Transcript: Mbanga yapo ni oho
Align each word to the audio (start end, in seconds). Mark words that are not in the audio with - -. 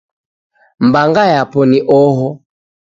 Mbanga 0.85 1.23
yapo 1.33 1.59
ni 1.69 1.79
oho 2.01 2.27